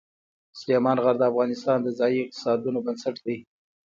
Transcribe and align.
سلیمان 0.59 0.97
غر 1.03 1.15
د 1.19 1.23
افغانستان 1.31 1.77
د 1.83 1.87
ځایي 1.99 2.17
اقتصادونو 2.21 2.79
بنسټ 2.85 3.15
دی. 3.25 3.37